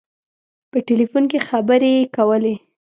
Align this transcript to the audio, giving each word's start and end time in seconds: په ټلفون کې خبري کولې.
په 0.71 0.77
ټلفون 0.87 1.23
کې 1.31 1.39
خبري 1.49 1.95
کولې. 2.15 2.55